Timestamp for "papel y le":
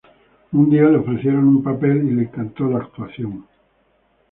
1.63-2.23